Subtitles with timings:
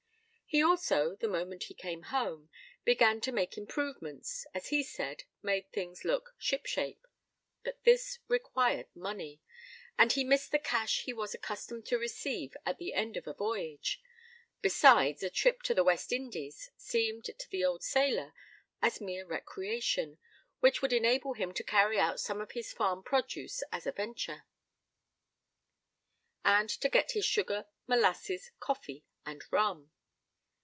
[0.53, 2.49] He also, the moment he came home,
[2.83, 7.07] began to make improvements as he said, made things look "ship shape."
[7.63, 9.39] But this required money,
[9.97, 13.33] and he missed the cash he was accustomed to receive at the end of a
[13.33, 14.01] voyage;
[14.61, 18.33] besides, a trip to the West Indies seemed to the old sailor
[18.81, 20.17] as mere recreation,
[20.59, 24.43] which would enable him to carry out some of his farm produce as a venture,
[26.43, 29.91] and get his sugar, molasses, coffee, and rum.